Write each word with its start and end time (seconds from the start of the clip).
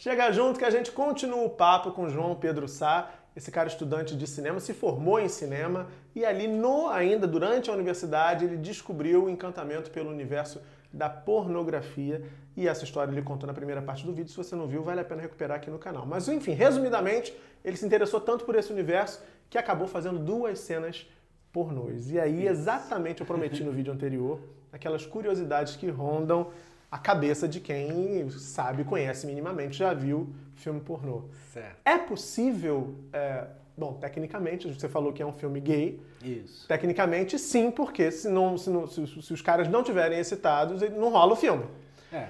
Chega 0.00 0.32
junto 0.32 0.58
que 0.58 0.64
a 0.64 0.70
gente 0.70 0.90
continua 0.90 1.44
o 1.44 1.50
papo 1.50 1.90
com 1.90 2.08
João 2.08 2.34
Pedro 2.34 2.66
Sá, 2.66 3.10
esse 3.36 3.50
cara 3.50 3.68
estudante 3.68 4.16
de 4.16 4.26
cinema, 4.26 4.58
se 4.58 4.72
formou 4.72 5.20
em 5.20 5.28
cinema 5.28 5.88
e 6.14 6.24
ali 6.24 6.48
no 6.48 6.88
ainda 6.88 7.26
durante 7.26 7.68
a 7.68 7.74
universidade 7.74 8.46
ele 8.46 8.56
descobriu 8.56 9.24
o 9.24 9.28
encantamento 9.28 9.90
pelo 9.90 10.08
universo 10.08 10.58
da 10.90 11.10
pornografia 11.10 12.22
e 12.56 12.66
essa 12.66 12.82
história 12.82 13.12
ele 13.12 13.20
contou 13.20 13.46
na 13.46 13.52
primeira 13.52 13.82
parte 13.82 14.06
do 14.06 14.14
vídeo. 14.14 14.30
Se 14.30 14.38
você 14.38 14.56
não 14.56 14.66
viu, 14.66 14.82
vale 14.82 15.02
a 15.02 15.04
pena 15.04 15.20
recuperar 15.20 15.58
aqui 15.58 15.68
no 15.68 15.78
canal. 15.78 16.06
Mas 16.06 16.26
enfim, 16.28 16.52
resumidamente, 16.52 17.38
ele 17.62 17.76
se 17.76 17.84
interessou 17.84 18.22
tanto 18.22 18.46
por 18.46 18.54
esse 18.54 18.72
universo 18.72 19.22
que 19.50 19.58
acabou 19.58 19.86
fazendo 19.86 20.18
duas 20.18 20.60
cenas 20.60 21.06
pornôs. 21.52 22.10
E 22.10 22.18
aí, 22.18 22.48
exatamente, 22.48 23.20
eu 23.20 23.26
prometi 23.26 23.62
no 23.62 23.70
vídeo 23.70 23.92
anterior, 23.92 24.40
aquelas 24.72 25.04
curiosidades 25.04 25.76
que 25.76 25.90
rondam 25.90 26.50
a 26.90 26.98
cabeça 26.98 27.46
de 27.46 27.60
quem 27.60 28.28
sabe, 28.30 28.84
conhece 28.84 29.26
minimamente, 29.26 29.78
já 29.78 29.94
viu 29.94 30.28
filme 30.56 30.80
pornô. 30.80 31.24
Certo. 31.52 31.76
É 31.84 31.96
possível, 31.96 32.94
é, 33.12 33.46
bom, 33.76 33.94
tecnicamente, 33.94 34.72
você 34.72 34.88
falou 34.88 35.12
que 35.12 35.22
é 35.22 35.26
um 35.26 35.32
filme 35.32 35.60
gay. 35.60 36.00
Isso. 36.22 36.66
Tecnicamente, 36.66 37.38
sim, 37.38 37.70
porque 37.70 38.10
se, 38.10 38.28
não, 38.28 38.58
se, 38.58 38.68
não, 38.70 38.86
se, 38.86 39.06
se 39.06 39.32
os 39.32 39.40
caras 39.40 39.68
não 39.68 39.82
tiverem 39.82 40.18
excitados, 40.18 40.82
não 40.90 41.10
rola 41.10 41.32
o 41.32 41.36
filme. 41.36 41.64
É. 42.12 42.28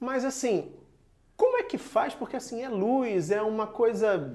Mas 0.00 0.24
assim, 0.24 0.72
como 1.36 1.58
é 1.58 1.62
que 1.62 1.78
faz? 1.78 2.14
Porque 2.14 2.36
assim, 2.36 2.62
é 2.62 2.68
luz, 2.68 3.30
é 3.30 3.42
uma 3.42 3.66
coisa. 3.66 4.32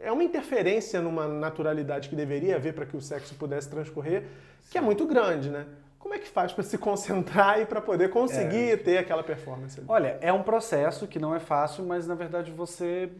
É 0.00 0.12
uma 0.12 0.22
interferência 0.22 1.00
numa 1.00 1.26
naturalidade 1.26 2.10
que 2.10 2.16
deveria 2.16 2.56
haver 2.56 2.74
para 2.74 2.84
que 2.84 2.96
o 2.96 3.00
sexo 3.00 3.34
pudesse 3.36 3.70
transcorrer, 3.70 4.24
que 4.70 4.76
é 4.76 4.80
muito 4.80 5.06
grande, 5.06 5.48
né? 5.48 5.66
Como 6.04 6.12
é 6.12 6.18
que 6.18 6.28
faz 6.28 6.52
para 6.52 6.62
se 6.62 6.76
concentrar 6.76 7.58
e 7.62 7.64
para 7.64 7.80
poder 7.80 8.10
conseguir 8.10 8.72
É. 8.72 8.76
ter 8.76 8.98
aquela 8.98 9.22
performance? 9.24 9.80
Olha, 9.88 10.18
é 10.20 10.30
um 10.30 10.42
processo 10.42 11.08
que 11.08 11.18
não 11.18 11.34
é 11.34 11.40
fácil, 11.40 11.82
mas 11.82 12.06
na 12.06 12.14
verdade 12.14 12.52
você 12.52 13.10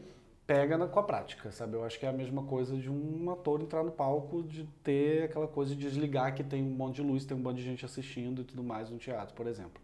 pega 0.45 0.77
na, 0.77 0.85
com 0.85 0.99
a 0.99 1.03
prática, 1.03 1.51
sabe? 1.51 1.73
Eu 1.73 1.83
acho 1.83 1.99
que 1.99 2.05
é 2.05 2.09
a 2.09 2.13
mesma 2.13 2.43
coisa 2.43 2.77
de 2.77 2.87
um 2.87 3.31
ator 3.31 3.59
entrar 3.59 3.83
no 3.83 3.89
palco, 3.89 4.43
de 4.43 4.65
ter 4.83 5.23
aquela 5.23 5.47
coisa 5.47 5.73
de 5.75 5.81
desligar 5.81 6.35
que 6.35 6.43
tem 6.43 6.61
um 6.61 6.69
monte 6.75 6.97
de 6.97 7.01
luz, 7.01 7.25
tem 7.25 7.35
um 7.35 7.39
monte 7.39 7.55
de 7.57 7.63
gente 7.63 7.83
assistindo 7.83 8.43
e 8.43 8.45
tudo 8.45 8.63
mais 8.63 8.91
no 8.91 8.99
teatro, 8.99 9.33
por 9.33 9.47
exemplo. 9.47 9.81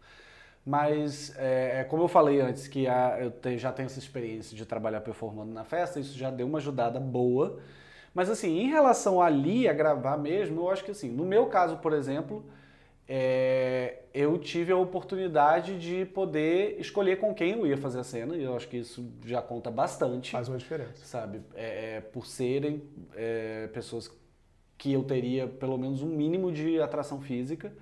Mas, 0.64 1.34
é, 1.38 1.80
é 1.80 1.84
como 1.84 2.04
eu 2.04 2.08
falei 2.08 2.40
antes, 2.40 2.68
que 2.68 2.86
a- 2.86 3.18
eu 3.20 3.32
te- 3.32 3.58
já 3.58 3.72
tenho 3.72 3.86
essa 3.86 3.98
experiência 3.98 4.56
de 4.56 4.64
trabalhar 4.64 5.00
performando 5.00 5.52
na 5.52 5.64
festa, 5.64 5.98
isso 5.98 6.16
já 6.16 6.30
deu 6.30 6.46
uma 6.46 6.58
ajudada 6.58 7.00
boa. 7.00 7.58
Mas, 8.14 8.30
assim, 8.30 8.60
em 8.60 8.68
relação 8.70 9.20
ali 9.20 9.66
a 9.68 9.72
gravar 9.72 10.16
mesmo, 10.16 10.60
eu 10.60 10.70
acho 10.70 10.84
que, 10.84 10.92
assim, 10.92 11.10
no 11.10 11.24
meu 11.24 11.46
caso, 11.46 11.78
por 11.78 11.92
exemplo, 11.92 12.44
é, 13.08 14.02
eu 14.14 14.38
tive 14.38 14.72
a 14.72 14.76
oportunidade 14.76 15.78
de 15.78 16.06
poder 16.06 16.80
escolher 16.80 17.18
com 17.18 17.34
quem 17.34 17.52
eu 17.52 17.66
ia 17.66 17.76
fazer 17.76 18.00
a 18.00 18.04
cena, 18.04 18.36
e 18.36 18.42
eu 18.42 18.56
acho 18.56 18.68
que 18.68 18.78
isso 18.78 19.04
já 19.24 19.42
conta 19.42 19.70
bastante 19.70 20.30
Faz 20.30 20.48
uma 20.48 20.58
diferença. 20.58 21.04
sabe? 21.04 21.40
É, 21.54 21.96
é, 21.96 22.00
por 22.00 22.26
serem 22.26 22.82
é, 23.14 23.68
pessoas 23.68 24.10
que 24.78 24.92
eu 24.92 25.04
teria 25.04 25.46
pelo 25.46 25.76
menos 25.78 26.02
um 26.02 26.08
mínimo 26.08 26.50
de 26.50 26.80
atração 26.80 27.20
física 27.20 27.72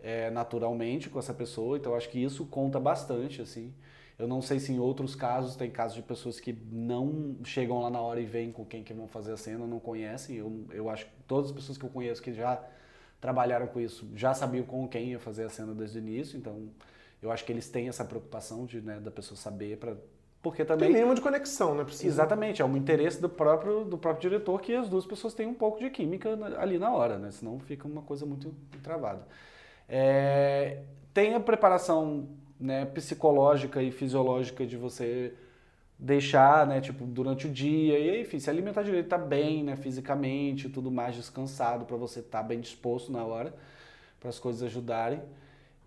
é, 0.00 0.30
naturalmente 0.30 1.08
com 1.08 1.18
essa 1.18 1.32
pessoa, 1.32 1.78
então 1.78 1.92
eu 1.92 1.96
acho 1.96 2.10
que 2.10 2.22
isso 2.22 2.44
conta 2.46 2.78
bastante, 2.78 3.40
assim. 3.40 3.72
Eu 4.18 4.28
não 4.28 4.42
sei 4.42 4.60
se 4.60 4.70
em 4.70 4.78
outros 4.78 5.14
casos 5.16 5.56
tem 5.56 5.70
casos 5.70 5.96
de 5.96 6.02
pessoas 6.02 6.38
que 6.38 6.52
não 6.70 7.36
chegam 7.42 7.80
lá 7.80 7.90
na 7.90 8.00
hora 8.00 8.20
e 8.20 8.26
veem 8.26 8.52
com 8.52 8.64
quem 8.64 8.84
que 8.84 8.92
vão 8.92 9.08
fazer 9.08 9.32
a 9.32 9.36
cena, 9.36 9.66
não 9.66 9.80
conhecem. 9.80 10.36
Eu, 10.36 10.66
eu 10.70 10.90
acho 10.90 11.06
que 11.06 11.12
todas 11.26 11.50
as 11.50 11.56
pessoas 11.56 11.78
que 11.78 11.84
eu 11.84 11.90
conheço 11.90 12.22
que 12.22 12.32
já 12.32 12.62
trabalharam 13.24 13.66
com 13.66 13.80
isso 13.80 14.06
já 14.14 14.34
sabiam 14.34 14.66
com 14.66 14.86
quem 14.86 15.12
ia 15.12 15.18
fazer 15.18 15.44
a 15.44 15.48
cena 15.48 15.72
desde 15.72 15.98
o 15.98 16.00
início, 16.00 16.36
então 16.36 16.68
eu 17.22 17.32
acho 17.32 17.42
que 17.42 17.50
eles 17.50 17.70
têm 17.70 17.88
essa 17.88 18.04
preocupação 18.04 18.66
de, 18.66 18.82
né, 18.82 19.00
da 19.00 19.10
pessoa 19.10 19.34
saber 19.34 19.78
para 19.78 19.96
porque 20.42 20.62
Tem 20.62 20.76
também 20.76 20.92
mínimo 20.92 21.14
de 21.14 21.22
conexão, 21.22 21.74
né? 21.74 21.84
Precisa. 21.84 22.06
Exatamente, 22.06 22.60
é 22.60 22.64
um 22.66 22.76
interesse 22.76 23.18
do 23.18 23.30
próprio, 23.30 23.82
do 23.82 23.96
próprio 23.96 24.28
diretor 24.28 24.60
que 24.60 24.74
as 24.74 24.90
duas 24.90 25.06
pessoas 25.06 25.32
tenham 25.32 25.52
um 25.52 25.54
pouco 25.54 25.78
de 25.78 25.88
química 25.88 26.28
ali 26.58 26.78
na 26.78 26.92
hora, 26.92 27.16
né? 27.16 27.30
Senão 27.30 27.58
fica 27.58 27.88
uma 27.88 28.02
coisa 28.02 28.26
muito 28.26 28.54
travada. 28.82 29.26
É, 29.88 30.82
tem 31.14 31.34
a 31.34 31.40
preparação 31.40 32.28
né, 32.60 32.84
psicológica 32.84 33.82
e 33.82 33.90
fisiológica 33.90 34.66
de 34.66 34.76
você 34.76 35.32
deixar, 35.98 36.66
né, 36.66 36.80
tipo, 36.80 37.04
durante 37.06 37.46
o 37.46 37.50
dia, 37.50 37.98
e 37.98 38.20
enfim, 38.22 38.38
se 38.38 38.50
alimentar 38.50 38.82
direito, 38.82 39.08
tá 39.08 39.18
bem, 39.18 39.62
né, 39.62 39.76
fisicamente, 39.76 40.68
tudo 40.68 40.90
mais, 40.90 41.14
descansado, 41.14 41.84
para 41.84 41.96
você 41.96 42.20
estar 42.20 42.42
bem 42.42 42.60
disposto 42.60 43.12
na 43.12 43.24
hora, 43.24 43.54
para 44.20 44.28
as 44.28 44.38
coisas 44.38 44.62
ajudarem. 44.62 45.20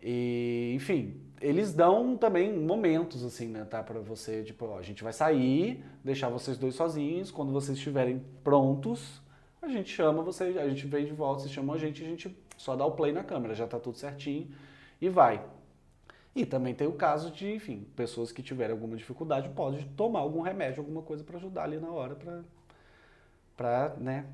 E, 0.02 0.74
enfim, 0.76 1.20
eles 1.42 1.74
dão 1.74 2.16
também 2.16 2.58
momentos, 2.58 3.24
assim, 3.24 3.48
né, 3.48 3.66
tá? 3.66 3.84
Pra 3.84 4.00
você, 4.00 4.44
tipo, 4.44 4.66
ó, 4.66 4.78
a 4.78 4.82
gente 4.82 5.04
vai 5.04 5.14
sair, 5.14 5.84
deixar 6.04 6.30
vocês 6.30 6.58
dois 6.58 6.76
sozinhos, 6.76 7.32
quando 7.32 7.52
vocês 7.52 7.78
estiverem 7.78 8.22
prontos, 8.44 9.22
a 9.62 9.68
gente 9.68 9.90
chama 9.90 10.22
vocês, 10.24 10.56
a 10.58 10.68
gente 10.70 10.88
vem 10.88 11.06
de 11.06 11.14
volta, 11.14 11.42
vocês 11.42 11.52
chamam 11.52 11.76
a 11.76 11.78
gente, 11.78 12.04
a 12.04 12.08
gente 12.08 12.36
só 12.58 12.76
dá 12.76 12.86
o 12.86 12.92
play 12.92 13.12
na 13.12 13.24
câmera, 13.24 13.54
já 13.54 13.68
tá 13.68 13.80
tudo 13.80 13.98
certinho 13.98 14.48
e 15.02 15.10
vai. 15.10 15.44
E 16.36 16.46
também 16.46 16.76
tem 16.76 16.88
o 16.88 16.94
caso 16.94 17.32
de, 17.32 17.52
enfim, 17.52 17.88
pessoas 17.96 18.32
que 18.32 18.44
tiverem 18.44 18.72
alguma 18.74 18.96
dificuldade, 18.96 19.50
pode 19.50 19.84
tomar 19.96 20.20
algum 20.20 20.42
remédio, 20.42 20.82
alguma 20.82 21.02
coisa 21.02 21.24
para 21.24 21.38
ajudar 21.38 21.64
ali 21.64 21.80
na 21.80 21.90
hora, 21.90 22.16
pra, 23.56 23.96
né, 23.98 24.26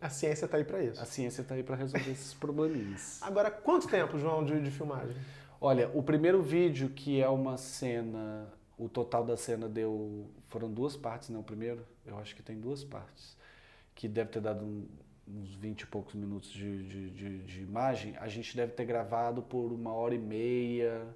A 0.00 0.08
ciência 0.08 0.48
tá 0.48 0.56
aí 0.56 0.64
para 0.64 0.82
isso. 0.82 1.00
a 1.00 1.04
ciência 1.04 1.44
tá 1.44 1.54
aí 1.54 1.62
para 1.62 1.76
resolver 1.76 2.10
esses 2.10 2.34
probleminhas. 2.34 3.20
Agora, 3.22 3.50
quanto 3.50 3.86
tempo, 3.88 4.18
João, 4.18 4.44
de, 4.44 4.60
de 4.60 4.70
filmagem? 4.70 5.16
Olha, 5.60 5.88
o 5.94 6.02
primeiro 6.02 6.42
vídeo, 6.42 6.90
que 6.90 7.20
é 7.22 7.28
uma 7.28 7.56
cena, 7.56 8.48
o 8.76 8.88
total 8.88 9.24
da 9.24 9.36
cena 9.36 9.68
deu. 9.68 10.26
Foram 10.48 10.70
duas 10.70 10.94
partes, 10.96 11.30
né? 11.30 11.38
O 11.38 11.42
primeiro, 11.42 11.86
eu 12.04 12.18
acho 12.18 12.34
que 12.36 12.42
tem 12.42 12.58
duas 12.60 12.84
partes, 12.84 13.36
que 13.94 14.06
deve 14.08 14.30
ter 14.30 14.40
dado 14.40 14.64
um- 14.64 14.86
uns 15.26 15.54
20 15.54 15.82
e 15.82 15.86
poucos 15.86 16.14
minutos 16.14 16.50
de, 16.50 16.82
de, 16.86 17.10
de- 17.10 17.38
de 17.44 17.62
imagem. 17.62 18.14
A 18.18 18.28
gente 18.28 18.54
deve 18.54 18.72
ter 18.72 18.84
gravado 18.84 19.40
por 19.42 19.72
uma 19.72 19.92
hora 19.94 20.14
e 20.14 20.18
meia, 20.18 21.06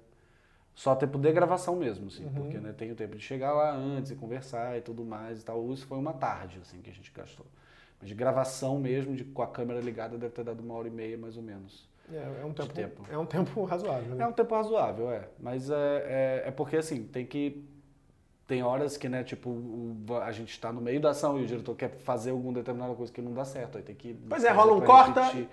só 0.79 0.95
tempo 0.95 1.17
de 1.17 1.29
gravação 1.33 1.75
mesmo, 1.75 2.07
assim, 2.07 2.25
porque 2.29 2.57
né, 2.57 2.71
tem 2.71 2.89
o 2.89 2.95
tempo 2.95 3.13
de 3.17 3.21
chegar 3.21 3.51
lá 3.51 3.75
antes 3.75 4.11
e 4.11 4.15
conversar 4.15 4.77
e 4.77 4.81
tudo 4.81 5.03
mais 5.03 5.41
e 5.41 5.43
tal. 5.43 5.69
Isso 5.73 5.85
foi 5.85 5.97
uma 5.97 6.13
tarde, 6.13 6.57
assim, 6.61 6.79
que 6.79 6.89
a 6.89 6.93
gente 6.93 7.11
gastou. 7.11 7.45
Mas 7.99 8.07
de 8.07 8.15
gravação 8.15 8.79
mesmo, 8.79 9.13
de, 9.13 9.25
com 9.25 9.41
a 9.41 9.47
câmera 9.47 9.81
ligada, 9.81 10.17
deve 10.17 10.33
ter 10.33 10.45
dado 10.45 10.61
uma 10.61 10.73
hora 10.75 10.87
e 10.87 10.91
meia, 10.91 11.17
mais 11.17 11.35
ou 11.35 11.43
menos. 11.43 11.85
É, 12.09 12.43
é 12.43 12.45
um 12.45 12.53
tempo, 12.53 12.73
tempo. 12.73 13.05
É 13.11 13.17
um 13.17 13.25
tempo 13.25 13.65
razoável, 13.65 14.15
né? 14.15 14.23
É 14.23 14.27
um 14.27 14.31
tempo 14.31 14.55
razoável, 14.55 15.11
é. 15.11 15.27
Mas 15.37 15.69
é, 15.69 15.73
é, 15.75 16.43
é 16.47 16.51
porque, 16.51 16.77
assim, 16.77 17.03
tem 17.03 17.25
que... 17.25 17.61
Tem 18.47 18.63
horas 18.63 18.95
que, 18.95 19.09
né, 19.09 19.21
tipo, 19.21 19.61
a 20.23 20.31
gente 20.31 20.51
está 20.51 20.71
no 20.71 20.79
meio 20.79 21.01
da 21.01 21.09
ação 21.09 21.37
e 21.37 21.43
o 21.43 21.45
diretor 21.45 21.75
quer 21.75 21.89
fazer 21.89 22.31
alguma 22.31 22.53
determinada 22.53 22.95
coisa 22.95 23.11
que 23.11 23.21
não 23.21 23.33
dá 23.33 23.43
certo. 23.43 23.77
Aí 23.77 23.83
tem 23.83 23.95
que... 23.95 24.13
Pois 24.29 24.45
é, 24.45 24.49
rola 24.49 24.71
um 24.71 24.79
corta. 24.79 25.23
repetir. 25.23 25.49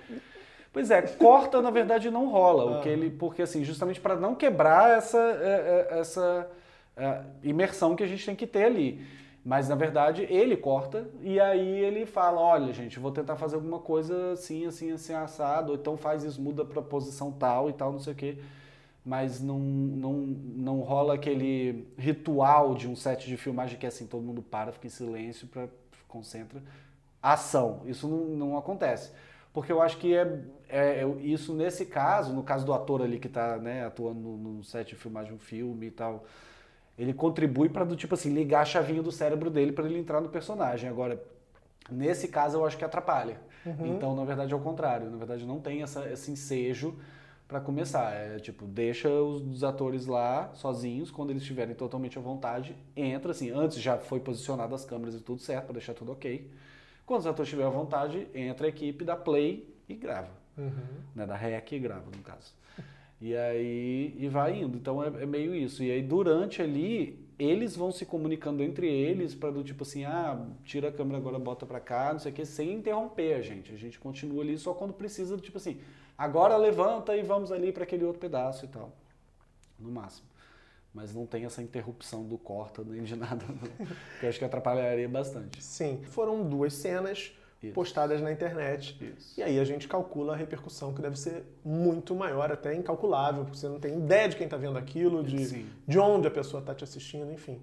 Pois 0.77 0.91
é, 0.91 1.01
corta, 1.01 1.63
na 1.63 1.71
verdade, 1.71 2.11
não 2.11 2.29
rola. 2.29 2.77
Ah. 2.77 2.79
O 2.79 2.83
que 2.83 2.89
ele, 2.91 3.09
porque, 3.09 3.41
assim, 3.41 3.65
justamente 3.65 3.99
para 3.99 4.15
não 4.15 4.35
quebrar 4.35 4.99
essa, 4.99 5.17
é, 5.17 5.89
é, 5.91 5.99
essa 6.01 6.51
é, 6.95 7.23
imersão 7.43 7.97
que 7.97 8.05
a 8.05 8.07
gente 8.07 8.27
tem 8.27 8.37
que 8.37 8.47
ter 8.47 8.65
ali. 8.65 9.03
Mas, 9.43 9.71
na 9.71 9.75
verdade, 9.75 10.27
ele 10.29 10.55
corta 10.55 11.09
e 11.23 11.41
aí 11.41 11.67
ele 11.67 12.05
fala, 12.05 12.43
olha, 12.43 12.75
gente, 12.75 12.99
vou 12.99 13.11
tentar 13.11 13.37
fazer 13.37 13.55
alguma 13.55 13.79
coisa 13.79 14.33
assim, 14.33 14.67
assim, 14.67 14.93
assim, 14.93 15.15
assado, 15.15 15.73
ou 15.73 15.79
então 15.79 15.97
faz 15.97 16.25
isso, 16.25 16.43
muda 16.43 16.63
pra 16.63 16.83
posição 16.83 17.33
tal 17.33 17.71
e 17.71 17.73
tal, 17.73 17.93
não 17.93 17.99
sei 17.99 18.13
o 18.13 18.17
quê. 18.17 18.37
Mas 19.03 19.41
não, 19.41 19.59
não, 19.59 20.13
não 20.13 20.81
rola 20.81 21.15
aquele 21.15 21.89
ritual 21.97 22.75
de 22.75 22.87
um 22.87 22.95
set 22.95 23.27
de 23.27 23.39
filmagem 23.39 23.79
que 23.79 23.87
é 23.87 23.89
assim, 23.89 24.07
todo 24.07 24.23
mundo 24.23 24.43
para, 24.43 24.73
fica 24.73 24.89
em 24.89 24.91
silêncio, 24.91 25.49
pra, 25.49 25.69
concentra. 26.07 26.63
Ação, 27.23 27.81
isso 27.87 28.07
não, 28.07 28.27
não 28.37 28.59
acontece. 28.59 29.11
Porque 29.57 29.73
eu 29.73 29.83
acho 29.83 29.99
que 29.99 30.15
é, 30.15 30.41
é- 30.69 31.03
é 31.03 31.09
isso 31.23 31.55
nesse 31.55 31.87
caso, 31.87 32.35
no 32.35 32.45
caso 32.45 32.67
do 32.67 32.75
ator 32.75 33.03
ali 33.03 33.19
que 33.19 33.29
está 33.29 33.59
né, 33.59 33.87
atuando 33.87 34.21
no, 34.21 34.39
no 34.59 34.65
set 34.65 34.91
de 34.91 34.97
filmagem 34.97 35.31
de 35.31 35.37
um 35.37 35.41
filme 35.41 35.89
e 35.89 35.93
tal, 35.93 36.27
ele 36.99 37.15
contribui 37.15 37.69
para 37.69 37.85
do 37.85 37.97
tipo 37.97 38.15
assim 38.15 38.33
ligar 38.33 38.63
a 38.63 38.67
chavinha 38.67 39.03
do 39.03 39.13
cérebro 39.13 39.51
dele 39.51 39.73
para 39.73 39.87
ele 39.87 39.99
entrar 39.99 40.21
no 40.21 40.29
personagem. 40.31 40.89
Agora, 40.91 41.23
nesse 41.91 42.29
caso 42.29 42.59
eu 42.59 42.67
acho 42.67 42.77
que 42.79 42.85
atrapalha. 42.85 43.41
Então, 43.85 44.15
na 44.17 44.25
verdade, 44.25 44.53
é 44.53 44.57
o 44.57 44.61
contrário. 44.61 45.11
Na 45.11 45.19
verdade, 45.19 45.47
não 45.47 45.61
tem 45.61 45.83
essa, 45.83 46.11
esse 46.11 46.31
ensejo 46.33 46.97
para 47.49 47.61
começar. 47.61 48.13
É 48.15 48.39
tipo, 48.41 48.67
deixa 48.67 49.09
os, 49.11 49.43
os 49.43 49.65
atores 49.65 50.07
lá 50.07 50.51
sozinhos, 50.55 51.11
quando 51.11 51.31
eles 51.31 51.43
estiverem 51.43 51.75
totalmente 51.75 52.19
à 52.19 52.23
vontade, 52.23 52.77
entra 52.97 53.33
assim. 53.33 53.51
Antes 53.51 53.79
já 53.81 53.99
foi 53.99 54.21
posicionado 54.21 54.75
as 54.75 54.85
câmeras 54.85 55.17
e 55.17 55.21
tudo 55.21 55.41
certo 55.43 55.67
para 55.67 55.75
deixar 55.75 55.95
tudo 55.95 56.13
ok. 56.13 56.51
Quando 57.07 57.21
os 57.21 57.27
atores 57.27 57.47
estiverem 57.49 57.71
à 57.73 57.75
vontade, 57.75 58.27
entra 58.35 58.67
a 58.67 58.69
equipe, 58.69 59.05
dá 59.05 59.17
play 59.17 59.73
e 59.89 59.95
grava 59.95 60.31
Uhum. 60.59 60.73
né, 61.15 61.27
da 61.27 61.37
REC 61.37 61.73
e 61.73 61.79
grava, 61.79 62.07
no 62.15 62.23
caso. 62.23 62.53
E 63.21 63.35
aí 63.37 64.15
e 64.19 64.29
vai 64.29 64.61
indo. 64.61 64.77
Então 64.77 65.03
é, 65.03 65.07
é 65.23 65.27
meio 65.27 65.55
isso. 65.55 65.83
E 65.83 65.91
aí 65.91 66.03
durante 66.03 66.61
ali, 66.61 67.19
eles 67.39 67.77
vão 67.77 67.93
se 67.93 68.05
comunicando 68.05 68.63
entre 68.63 68.87
eles 68.89 69.35
para 69.35 69.51
do 69.51 69.63
tipo 69.63 69.83
assim, 69.85 70.05
ah, 70.05 70.47
tira 70.65 70.89
a 70.89 70.93
câmera 70.93 71.19
agora, 71.19 71.39
bota 71.39 71.65
pra 71.65 71.79
cá, 71.81 72.13
não 72.13 72.19
sei 72.21 72.33
o 72.33 72.35
que, 72.35 72.45
sem 72.45 72.73
interromper 72.73 73.35
a 73.35 73.43
gente. 73.43 73.73
A 73.73 73.77
gente 73.77 73.99
continua 73.99 74.43
ali 74.43 74.59
só 74.59 74.75
quando 74.75 74.93
precisa, 74.93 75.37
tipo 75.39 75.57
assim, 75.59 75.79
agora 76.19 76.57
levanta 76.57 77.17
e 77.17 77.23
vamos 77.23 77.53
ali 77.53 77.71
para 77.73 77.85
aquele 77.85 78.05
outro 78.05 78.21
pedaço 78.21 78.65
e 78.65 78.69
tal. 78.69 78.91
No 79.79 79.91
máximo. 79.91 80.27
Mas 80.97 81.15
não 81.15 81.27
tem 81.27 81.45
essa 81.45 81.63
interrupção 81.63 82.25
do 82.25 82.39
corta 82.39 82.83
nem 82.83 83.03
de 83.03 83.15
nada, 83.15 83.45
não, 83.47 83.87
que 84.19 84.25
eu 84.25 84.29
acho 84.31 84.39
que 84.39 84.45
atrapalharia 84.47 85.07
bastante. 85.07 85.63
Sim, 85.63 86.01
foram 86.05 86.43
duas 86.43 86.73
cenas 86.73 87.33
Isso. 87.63 87.75
postadas 87.75 88.23
na 88.23 88.33
internet. 88.33 88.97
Isso. 88.99 89.39
E 89.39 89.43
aí 89.43 89.61
a 89.61 89.65
gente 89.65 89.87
calcula 89.87 90.33
a 90.33 90.37
repercussão, 90.37 90.95
que 90.95 91.03
deve 91.03 91.19
ser 91.19 91.45
muito 91.63 92.15
maior, 92.15 92.51
até 92.51 92.75
incalculável, 92.75 93.45
porque 93.45 93.59
você 93.59 93.69
não 93.69 93.79
tem 93.79 93.99
ideia 93.99 94.27
de 94.27 94.37
quem 94.37 94.47
está 94.47 94.57
vendo 94.57 94.79
aquilo, 94.79 95.23
de, 95.23 95.67
de 95.87 95.99
onde 95.99 96.27
a 96.27 96.31
pessoa 96.31 96.61
está 96.61 96.75
te 96.75 96.83
assistindo, 96.83 97.31
enfim. 97.31 97.61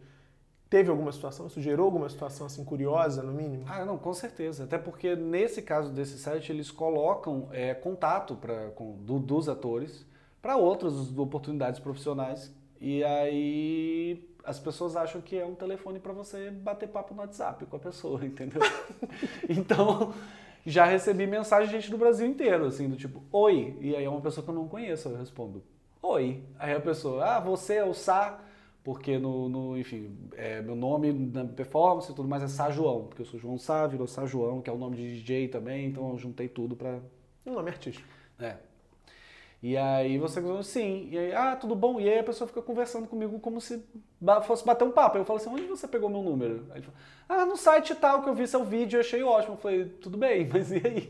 Teve 0.69 0.91
alguma 0.91 1.12
situação? 1.12 1.47
Isso 1.47 1.59
gerou 1.59 1.85
alguma 1.85 2.09
situação 2.09 2.45
assim 2.45 2.63
curiosa, 2.63 3.24
no 3.24 3.33
mínimo? 3.33 3.65
Ah, 3.68 3.83
não, 3.83 3.97
com 3.97 4.13
certeza. 4.13 4.65
Até 4.65 4.77
porque 4.77 5.15
nesse 5.15 5.62
caso 5.63 5.91
desse 5.91 6.19
site 6.19 6.51
eles 6.51 6.69
colocam 6.69 7.47
é, 7.51 7.74
contato 7.74 8.35
pra, 8.35 8.69
com, 8.71 8.95
do, 8.97 9.18
dos 9.18 9.50
atores 9.50 10.06
para 10.39 10.56
outras 10.56 11.18
oportunidades 11.18 11.80
profissionais. 11.80 12.53
E 12.83 13.01
aí 13.01 14.30
as 14.44 14.59
pessoas 14.59 14.97
acham 14.97 15.21
que 15.21 15.38
é 15.38 15.45
um 15.45 15.56
telefone 15.56 16.01
para 16.01 16.12
você 16.12 16.51
bater 16.51 16.89
papo 16.89 17.13
no 17.13 17.21
WhatsApp 17.21 17.65
com 17.65 17.77
a 17.77 17.80
pessoa, 17.80 18.19
entendeu? 18.27 18.62
então 19.47 20.13
já 20.65 20.83
recebi 20.83 21.25
mensagem 21.25 21.69
de 21.69 21.80
gente 21.80 21.89
do 21.89 21.97
Brasil 21.97 22.27
inteiro, 22.27 22.65
assim, 22.65 22.89
do 22.89 22.97
tipo, 22.97 23.24
oi. 23.31 23.77
E 23.80 23.95
aí 23.95 24.03
é 24.03 24.09
uma 24.09 24.19
pessoa 24.19 24.44
que 24.44 24.50
eu 24.50 24.56
não 24.56 24.68
conheço, 24.68 25.07
eu 25.07 25.18
respondo, 25.18 25.63
oi. 26.01 26.44
Aí 26.59 26.74
a 26.74 26.81
pessoa, 26.81 27.24
ah, 27.24 27.39
você 27.39 27.75
é 27.75 27.85
o 27.85 27.94
Sá 27.94 28.38
porque 28.83 29.18
no, 29.18 29.47
no 29.47 29.77
enfim, 29.77 30.13
é, 30.35 30.62
meu 30.62 30.75
nome 30.75 31.13
na 31.13 31.45
performance 31.45 32.12
e 32.12 32.13
tudo 32.13 32.27
mais 32.27 32.44
é 32.44 32.50
Sá 32.50 32.69
João, 32.69 33.06
porque 33.06 33.21
eu 33.21 33.25
sou 33.25 33.39
João 33.39 33.57
Sá, 33.57 33.88
virou 33.88 34.07
Sá 34.07 34.25
João, 34.25 34.62
que 34.62 34.69
é 34.69 34.74
o 34.74 34.77
nome 34.77 34.97
de 34.97 35.21
DJ 35.21 35.47
também, 35.47 35.88
então 35.88 36.09
eu 36.09 36.18
juntei 36.18 36.50
tudo 36.50 36.75
para 36.75 37.00
Um 37.45 37.53
nome 37.53 37.69
artístico. 37.69 38.06
É. 38.38 38.57
E 39.63 39.77
aí 39.77 40.18
você 40.18 40.42
sim, 40.62 41.07
e 41.10 41.18
aí, 41.18 41.33
ah, 41.33 41.56
tudo 41.56 41.74
bom? 41.74 41.98
E 41.98 42.10
aí 42.10 42.19
a 42.19 42.24
pessoa 42.24 42.45
fica 42.45 42.62
conversando 42.62 43.07
comigo 43.07 43.39
como 43.39 43.62
se 43.62 43.81
fosse 44.45 44.65
bater 44.65 44.83
um 44.83 44.92
papo. 44.92 45.18
Eu 45.18 45.24
falo 45.24 45.39
assim, 45.39 45.50
onde 45.50 45.63
você 45.68 45.88
pegou 45.88 46.10
meu 46.10 46.21
número? 46.21 46.65
Aí 46.71 46.80
ele 46.80 46.86
fala, 46.86 46.98
ah, 47.30 47.45
no 47.45 47.56
site 47.56 47.95
tal, 47.95 48.21
que 48.21 48.27
eu 48.27 48.36
vi 48.36 48.45
seu 48.45 48.65
vídeo, 48.65 48.98
eu 48.98 49.00
achei 49.00 49.24
ótimo. 49.24 49.54
Eu 49.54 49.57
falei, 49.57 49.86
tudo 49.86 50.18
bem, 50.18 50.45
mas 50.51 50.69
e 50.69 50.81
aí? 50.86 51.10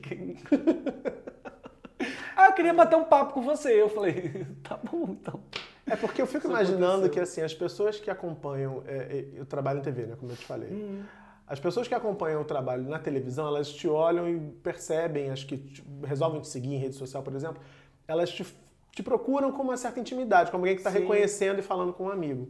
ah, 2.38 2.46
eu 2.46 2.54
queria 2.54 2.76
bater 2.76 2.96
um 2.96 3.06
papo 3.06 3.34
com 3.34 3.42
você. 3.42 3.74
Eu 3.74 3.90
falei, 3.90 4.46
tá 4.62 4.78
bom, 4.78 5.08
então. 5.10 5.40
É 5.88 5.96
porque 5.96 6.22
eu 6.22 6.28
fico 6.28 6.46
Isso 6.46 6.48
imaginando 6.48 7.06
aconteceu. 7.06 7.12
que 7.12 7.20
assim 7.22 7.42
as 7.42 7.56
pessoas 7.56 8.00
que 8.00 8.12
acompanham, 8.12 8.84
é, 8.86 8.96
é, 8.96 9.28
eu 9.34 9.48
trabalho 9.48 9.80
em 9.80 9.82
TV, 9.82 10.06
né, 10.06 10.16
como 10.16 10.32
eu 10.32 10.38
te 10.38 10.46
falei. 10.46 10.70
Hum. 10.70 11.02
As 11.48 11.60
pessoas 11.60 11.88
que 11.88 11.96
acompanham 11.96 12.42
o 12.42 12.46
trabalho 12.46 12.84
na 12.84 13.00
televisão, 13.00 13.48
elas 13.48 13.72
te 13.72 13.88
olham 13.88 14.30
e 14.30 14.40
percebem, 14.64 15.30
acho 15.30 15.46
que 15.46 15.58
te, 15.58 15.84
resolvem 16.04 16.40
te 16.40 16.48
seguir 16.48 16.76
em 16.76 16.78
rede 16.78 16.96
social, 16.96 17.22
por 17.22 17.34
exemplo, 17.34 17.62
elas 18.08 18.30
te, 18.30 18.46
te 18.92 19.04
procuram 19.04 19.52
com 19.52 19.64
uma 19.64 19.78
certa 19.78 20.00
intimidade, 20.00 20.52
como 20.52 20.64
alguém 20.64 20.76
que 20.76 20.82
está 20.82 20.90
reconhecendo 20.90 21.60
e 21.60 21.62
falando 21.62 21.94
com 21.94 22.06
um 22.06 22.10
amigo. 22.10 22.50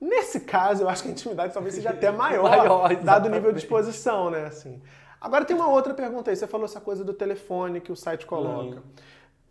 Nesse 0.00 0.40
caso, 0.40 0.82
eu 0.82 0.88
acho 0.88 1.04
que 1.04 1.08
a 1.08 1.12
intimidade 1.12 1.54
talvez 1.54 1.74
seja 1.74 1.90
até 1.90 2.10
maior, 2.12 2.50
maior 2.50 2.96
dado 2.96 3.26
o 3.26 3.28
nível 3.30 3.52
de 3.52 3.58
exposição, 3.58 4.30
né? 4.30 4.46
Assim. 4.46 4.82
Agora 5.20 5.44
tem 5.44 5.54
uma 5.54 5.68
outra 5.68 5.94
pergunta 5.94 6.30
aí. 6.30 6.36
Você 6.36 6.48
falou 6.48 6.66
essa 6.66 6.80
coisa 6.80 7.04
do 7.04 7.14
telefone 7.14 7.80
que 7.80 7.92
o 7.92 7.96
site 7.96 8.26
coloca. 8.26 8.80
Hum. 8.80 8.82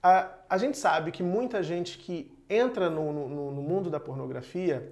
A, 0.03 0.30
a 0.50 0.57
gente 0.57 0.77
sabe 0.77 1.12
que 1.12 1.24
muita 1.24 1.63
gente 1.63 1.97
que 1.97 2.36
entra 2.50 2.89
no, 2.89 3.13
no, 3.13 3.51
no, 3.51 3.62
mundo 3.62 3.89
da 3.89 4.00
pornografia 4.00 4.92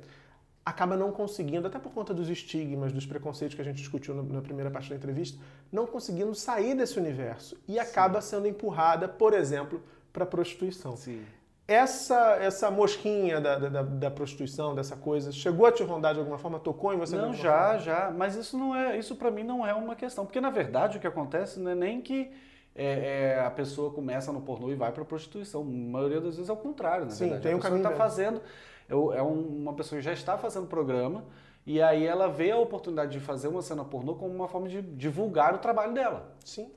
acaba 0.63 0.95
não 0.95 1.11
conseguindo, 1.11 1.67
até 1.67 1.77
por 1.77 1.91
conta 1.91 2.13
dos 2.13 2.29
estigmas, 2.29 2.93
dos 2.93 3.05
preconceitos 3.05 3.55
que 3.55 3.61
a 3.61 3.65
gente 3.65 3.77
discutiu 3.77 4.15
na, 4.15 4.41
primeira 4.41 4.71
parte 4.71 4.89
da 4.89 4.95
entrevista, 4.95 5.37
não 5.71 5.85
conseguindo 5.85 6.33
sair 6.35 6.75
desse 6.75 6.97
universo 6.97 7.57
e 7.67 7.73
Sim. 7.73 7.79
acaba 7.79 8.21
sendo 8.21 8.47
empurrada, 8.47 9.07
por 9.07 9.33
exemplo, 9.33 9.81
para 10.11 10.23
a 10.23 10.27
prostituição. 10.27 10.95
Sim. 10.95 11.23
Essa, 11.67 12.37
essa 12.41 12.71
mosquinha 12.71 13.39
da, 13.39 13.59
da, 13.59 13.83
da, 13.83 14.09
prostituição, 14.09 14.73
dessa 14.73 14.95
coisa, 14.95 15.31
chegou 15.31 15.67
a 15.67 15.71
te 15.71 15.83
rondar 15.83 16.13
de 16.15 16.19
alguma 16.19 16.39
forma? 16.39 16.59
Tocou 16.59 16.91
em 16.91 16.97
você? 16.97 17.15
Não, 17.15 17.31
já, 17.31 17.65
forma? 17.65 17.79
já. 17.79 18.11
Mas 18.11 18.35
isso 18.35 18.57
não 18.57 18.75
é, 18.75 18.97
isso 18.97 19.15
para 19.15 19.29
mim 19.29 19.43
não 19.43 19.65
é 19.65 19.73
uma 19.73 19.95
questão, 19.95 20.25
porque 20.25 20.41
na 20.41 20.49
verdade 20.49 20.97
o 20.97 20.99
que 20.99 21.05
acontece 21.05 21.59
não 21.59 21.69
é 21.69 21.75
nem 21.75 22.01
que 22.01 22.31
é, 22.75 23.35
é, 23.35 23.39
a 23.45 23.51
pessoa 23.51 23.91
começa 23.91 24.31
no 24.31 24.41
pornô 24.41 24.71
e 24.71 24.75
vai 24.75 24.91
para 24.91 25.03
a 25.03 25.05
prostituição. 25.05 25.61
A 25.61 25.65
maioria 25.65 26.19
das 26.19 26.37
vezes 26.37 26.49
é 26.49 26.53
o 26.53 26.57
contrário, 26.57 27.05
na 27.05 27.11
Sim, 27.11 27.25
verdade. 27.25 27.43
tem 27.43 27.53
a 27.53 27.55
um 27.55 27.59
pessoa 27.59 27.77
está 27.77 27.91
fazendo, 27.91 28.41
é, 28.89 28.93
é 28.93 29.21
uma 29.21 29.73
pessoa 29.73 29.99
que 29.99 30.05
já 30.05 30.13
está 30.13 30.39
fazendo 30.39 30.65
programa 30.65 31.23
e 31.65 31.79
aí 31.81 32.03
ela 32.03 32.27
vê 32.27 32.49
a 32.49 32.57
oportunidade 32.57 33.11
de 33.11 33.19
fazer 33.19 33.47
uma 33.47 33.61
cena 33.61 33.85
pornô 33.85 34.15
como 34.15 34.33
uma 34.33 34.47
forma 34.47 34.67
de 34.67 34.81
divulgar 34.81 35.53
o 35.53 35.59
trabalho 35.59 35.93
dela. 35.93 36.33
Sim. 36.43 36.71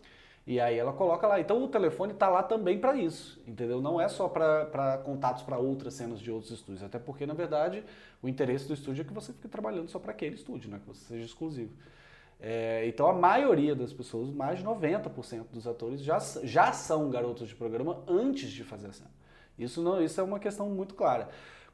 E 0.47 0.59
aí 0.59 0.77
ela 0.77 0.93
coloca 0.93 1.27
lá. 1.27 1.41
Então 1.41 1.63
o 1.63 1.69
telefone 1.69 2.13
está 2.13 2.29
lá 2.29 2.43
também 2.43 2.79
para 2.79 2.97
isso, 2.97 3.41
entendeu? 3.47 3.81
Não 3.81 4.01
é 4.01 4.09
só 4.09 4.29
para 4.29 4.99
contatos 5.05 5.43
para 5.43 5.59
outras 5.59 5.95
cenas 5.95 6.21
de 6.21 6.31
outros 6.31 6.53
estúdios. 6.53 6.83
Até 6.83 6.99
porque, 6.99 7.25
na 7.25 7.35
verdade, 7.35 7.85
o 8.21 8.29
interesse 8.29 8.67
do 8.67 8.75
estúdio 8.75 9.03
é 9.03 9.05
que 9.05 9.13
você 9.13 9.33
fique 9.33 9.49
trabalhando 9.49 9.89
só 9.89 9.99
para 9.99 10.11
aquele 10.11 10.35
estúdio, 10.35 10.71
né? 10.71 10.81
que 10.81 10.87
você 10.87 11.05
seja 11.05 11.25
exclusivo. 11.25 11.73
É, 12.41 12.85
então 12.89 13.07
a 13.07 13.13
maioria 13.13 13.73
das 13.73 13.93
pessoas, 13.93 14.31
mais 14.31 14.59
de 14.59 14.65
90% 14.65 15.45
dos 15.53 15.65
atores, 15.65 16.03
já, 16.03 16.19
já 16.43 16.73
são 16.73 17.09
garotos 17.09 17.49
de 17.49 17.55
programa 17.55 18.03
antes 18.09 18.51
de 18.51 18.65
fazer 18.65 18.89
a 18.89 18.93
cena. 18.93 19.11
Isso, 19.57 19.81
não, 19.81 20.03
isso 20.03 20.21
é 20.21 20.25
uma 20.25 20.41
questão 20.41 20.69
muito 20.69 20.97
clara. 20.97 21.29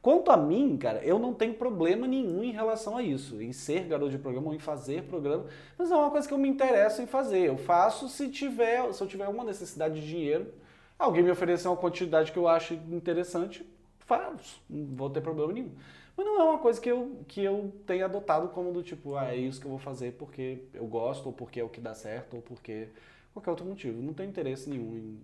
Quanto 0.08 0.30
a 0.30 0.38
mim, 0.38 0.74
cara, 0.78 1.04
eu 1.04 1.18
não 1.18 1.34
tenho 1.34 1.52
problema 1.52 2.06
nenhum 2.06 2.42
em 2.42 2.50
relação 2.50 2.96
a 2.96 3.02
isso, 3.02 3.42
em 3.42 3.52
ser 3.52 3.84
garoto 3.84 4.12
de 4.12 4.16
programa 4.16 4.48
ou 4.48 4.54
em 4.54 4.58
fazer 4.58 5.02
programa, 5.02 5.44
mas 5.76 5.90
não 5.90 5.98
é 5.98 6.00
uma 6.00 6.10
coisa 6.10 6.26
que 6.26 6.32
eu 6.32 6.38
me 6.38 6.48
interesso 6.48 7.02
em 7.02 7.06
fazer. 7.06 7.40
Eu 7.40 7.58
faço 7.58 8.08
se 8.08 8.26
tiver, 8.30 8.90
se 8.94 9.02
eu 9.02 9.06
tiver 9.06 9.28
uma 9.28 9.44
necessidade 9.44 10.00
de 10.00 10.06
dinheiro, 10.08 10.50
alguém 10.98 11.22
me 11.22 11.30
oferecer 11.30 11.68
uma 11.68 11.76
quantidade 11.76 12.32
que 12.32 12.38
eu 12.38 12.48
acho 12.48 12.72
interessante, 12.72 13.68
faço, 13.98 14.62
não 14.70 14.96
vou 14.96 15.10
ter 15.10 15.20
problema 15.20 15.52
nenhum. 15.52 15.72
Mas 16.16 16.24
não 16.24 16.40
é 16.40 16.44
uma 16.44 16.58
coisa 16.58 16.80
que 16.80 16.88
eu, 16.90 17.18
que 17.28 17.44
eu 17.44 17.70
tenha 17.86 18.06
adotado 18.06 18.48
como 18.48 18.72
do 18.72 18.82
tipo, 18.82 19.14
ah, 19.14 19.34
é 19.34 19.36
isso 19.36 19.60
que 19.60 19.66
eu 19.66 19.70
vou 19.72 19.78
fazer 19.78 20.12
porque 20.12 20.60
eu 20.72 20.86
gosto, 20.86 21.26
ou 21.26 21.34
porque 21.34 21.60
é 21.60 21.64
o 21.64 21.68
que 21.68 21.82
dá 21.82 21.94
certo, 21.94 22.34
ou 22.34 22.40
porque 22.40 22.88
qualquer 23.34 23.50
outro 23.50 23.66
motivo. 23.66 24.00
Não 24.00 24.14
tenho 24.14 24.30
interesse 24.30 24.70
nenhum 24.70 24.96
em, 24.96 25.20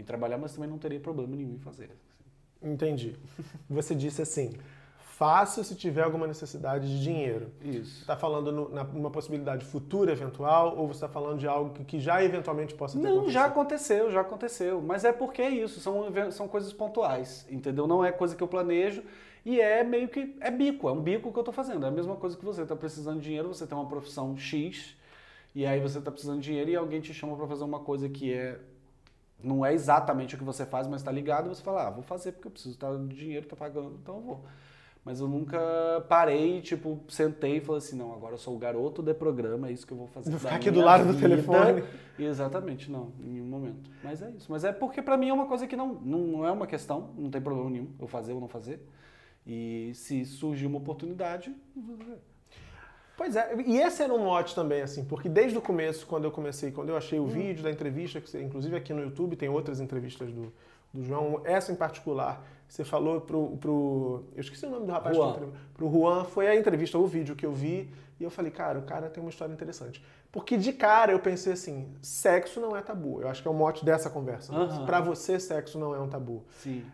em 0.00 0.02
trabalhar, 0.02 0.38
mas 0.38 0.54
também 0.54 0.70
não 0.70 0.78
teria 0.78 0.98
problema 0.98 1.36
nenhum 1.36 1.56
em 1.56 1.58
fazer. 1.58 1.90
Entendi. 2.62 3.16
Você 3.68 3.94
disse 3.94 4.22
assim, 4.22 4.54
faço 5.18 5.64
se 5.64 5.74
tiver 5.74 6.02
alguma 6.02 6.26
necessidade 6.26 6.88
de 6.88 7.02
dinheiro. 7.02 7.50
Isso. 7.60 8.00
Está 8.02 8.16
falando 8.16 8.52
no, 8.52 8.68
na, 8.68 8.84
numa 8.84 9.10
possibilidade 9.10 9.64
futura 9.64 10.12
eventual 10.12 10.76
ou 10.76 10.86
você 10.86 10.98
está 10.98 11.08
falando 11.08 11.40
de 11.40 11.46
algo 11.48 11.74
que, 11.74 11.84
que, 11.84 12.00
já 12.00 12.22
eventualmente 12.22 12.72
possa 12.74 12.96
ter 12.96 13.02
Não, 13.02 13.10
acontecido? 13.10 13.32
já 13.32 13.44
aconteceu, 13.44 14.10
já 14.10 14.20
aconteceu. 14.20 14.80
Mas 14.80 15.04
é 15.04 15.12
porque 15.12 15.42
é 15.42 15.50
isso, 15.50 15.80
são, 15.80 16.04
são 16.30 16.46
coisas 16.46 16.72
pontuais, 16.72 17.44
entendeu? 17.50 17.86
Não 17.88 18.04
é 18.04 18.12
coisa 18.12 18.36
que 18.36 18.42
eu 18.42 18.46
planejo. 18.46 19.02
E 19.44 19.60
é 19.60 19.82
meio 19.82 20.08
que. 20.08 20.36
É 20.40 20.50
bico, 20.50 20.88
é 20.88 20.92
um 20.92 21.00
bico 21.00 21.32
que 21.32 21.38
eu 21.38 21.40
estou 21.40 21.54
fazendo. 21.54 21.84
É 21.84 21.88
a 21.88 21.92
mesma 21.92 22.16
coisa 22.16 22.36
que 22.36 22.44
você 22.44 22.62
está 22.62 22.76
precisando 22.76 23.18
de 23.18 23.24
dinheiro, 23.24 23.48
você 23.48 23.66
tem 23.66 23.76
uma 23.76 23.88
profissão 23.88 24.36
X, 24.36 24.94
e 25.54 25.64
aí 25.66 25.80
você 25.80 25.98
está 25.98 26.10
precisando 26.10 26.38
de 26.38 26.44
dinheiro 26.44 26.70
e 26.70 26.76
alguém 26.76 27.00
te 27.00 27.12
chama 27.12 27.36
para 27.36 27.46
fazer 27.46 27.64
uma 27.64 27.80
coisa 27.80 28.08
que 28.08 28.32
é. 28.32 28.60
Não 29.42 29.64
é 29.64 29.72
exatamente 29.72 30.34
o 30.34 30.38
que 30.38 30.44
você 30.44 30.66
faz, 30.66 30.86
mas 30.86 31.00
está 31.00 31.12
ligado, 31.12 31.48
você 31.48 31.62
fala, 31.62 31.86
ah, 31.86 31.90
vou 31.90 32.02
fazer 32.02 32.32
porque 32.32 32.48
eu 32.48 32.50
preciso 32.50 32.74
estar 32.74 32.92
de 32.96 33.14
dinheiro, 33.14 33.44
estou 33.44 33.58
pagando, 33.58 33.98
então 34.02 34.16
eu 34.16 34.20
vou. 34.20 34.44
Mas 35.04 35.20
eu 35.20 35.28
nunca 35.28 35.58
parei, 36.08 36.60
tipo, 36.60 37.00
sentei 37.08 37.56
e 37.56 37.60
falei 37.60 37.78
assim, 37.78 37.96
não, 37.96 38.12
agora 38.12 38.34
eu 38.34 38.38
sou 38.38 38.54
o 38.54 38.58
garoto 38.58 39.02
de 39.02 39.14
programa, 39.14 39.68
é 39.68 39.72
isso 39.72 39.86
que 39.86 39.92
eu 39.92 39.96
vou 39.96 40.08
fazer. 40.08 40.30
Vou 40.30 40.40
ficar 40.40 40.56
aqui 40.56 40.70
do 40.70 40.80
lado 40.80 41.04
vida. 41.04 41.14
do 41.14 41.20
telefone. 41.20 41.82
Exatamente, 42.18 42.90
não, 42.90 43.12
em 43.20 43.30
nenhum 43.30 43.46
momento. 43.46 43.90
Mas 44.02 44.20
é 44.20 44.30
isso. 44.30 44.50
Mas 44.50 44.64
é 44.64 44.72
porque 44.72 45.00
para 45.00 45.16
mim 45.16 45.28
é 45.28 45.32
uma 45.32 45.46
coisa 45.46 45.66
que 45.66 45.76
não, 45.76 45.94
não 45.94 46.46
é 46.46 46.52
uma 46.52 46.66
questão, 46.66 47.10
não 47.16 47.30
tem 47.30 47.40
problema 47.40 47.70
nenhum 47.70 47.88
eu 47.98 48.06
fazer 48.06 48.32
ou 48.32 48.40
não 48.40 48.48
fazer. 48.48 48.86
E 49.46 49.92
se 49.94 50.26
surgir 50.26 50.66
uma 50.66 50.76
oportunidade, 50.76 51.56
Pois 53.18 53.34
é, 53.34 53.52
e 53.66 53.78
esse 53.78 54.00
era 54.00 54.14
um 54.14 54.24
mote 54.24 54.54
também, 54.54 54.80
assim, 54.80 55.04
porque 55.04 55.28
desde 55.28 55.58
o 55.58 55.60
começo, 55.60 56.06
quando 56.06 56.22
eu 56.22 56.30
comecei, 56.30 56.70
quando 56.70 56.90
eu 56.90 56.96
achei 56.96 57.18
o 57.18 57.24
hum. 57.24 57.26
vídeo 57.26 57.64
da 57.64 57.70
entrevista, 57.70 58.20
que 58.20 58.30
você, 58.30 58.40
inclusive 58.40 58.76
aqui 58.76 58.94
no 58.94 59.02
YouTube 59.02 59.34
tem 59.34 59.48
outras 59.48 59.80
entrevistas 59.80 60.32
do, 60.32 60.52
do 60.94 61.02
João, 61.02 61.40
essa 61.44 61.72
em 61.72 61.74
particular, 61.74 62.40
você 62.68 62.84
falou 62.84 63.20
pro, 63.20 63.56
pro 63.56 64.22
eu 64.36 64.40
esqueci 64.40 64.64
o 64.66 64.70
nome 64.70 64.86
do 64.86 64.92
rapaz, 64.92 65.16
Juan. 65.16 65.32
Que 65.32 65.46
pro 65.74 65.90
Juan, 65.90 66.22
foi 66.26 66.46
a 66.46 66.54
entrevista, 66.54 66.96
o 66.96 67.08
vídeo 67.08 67.34
que 67.34 67.44
eu 67.44 67.52
vi, 67.52 67.92
e 68.20 68.22
eu 68.22 68.30
falei, 68.30 68.52
cara, 68.52 68.78
o 68.78 68.82
cara 68.82 69.10
tem 69.10 69.20
uma 69.20 69.30
história 69.30 69.52
interessante. 69.52 70.00
Porque 70.30 70.56
de 70.56 70.72
cara 70.72 71.10
eu 71.10 71.18
pensei 71.18 71.54
assim, 71.54 71.88
sexo 72.00 72.60
não 72.60 72.76
é 72.76 72.82
tabu. 72.82 73.20
Eu 73.20 73.28
acho 73.28 73.42
que 73.42 73.48
é 73.48 73.50
o 73.50 73.54
mote 73.54 73.84
dessa 73.84 74.08
conversa. 74.08 74.52
Uhum. 74.52 74.86
Para 74.86 75.00
você, 75.00 75.40
sexo 75.40 75.76
não 75.76 75.92
é 75.92 75.98
um 75.98 76.08
tabu. 76.08 76.44
Sim. 76.62 76.84